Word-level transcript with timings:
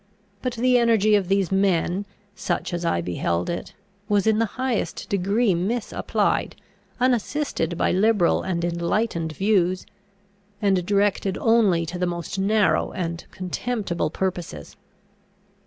But 0.41 0.53
the 0.55 0.79
energy 0.79 1.13
of 1.13 1.27
these 1.27 1.51
men, 1.51 2.07
such 2.33 2.73
as 2.73 2.83
I 2.83 3.01
beheld 3.01 3.51
it, 3.51 3.75
was 4.09 4.25
in 4.25 4.39
the 4.39 4.47
highest 4.57 5.07
degree 5.09 5.53
misapplied, 5.53 6.55
unassisted 6.99 7.77
by 7.77 7.91
liberal 7.91 8.41
and 8.41 8.65
enlightened 8.65 9.33
views, 9.33 9.85
and 10.59 10.83
directed 10.87 11.37
only 11.37 11.85
to 11.85 11.99
the 11.99 12.07
most 12.07 12.39
narrow 12.39 12.91
and 12.93 13.23
contemptible 13.29 14.09
purposes. 14.09 14.75